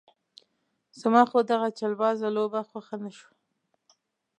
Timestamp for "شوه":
3.17-3.31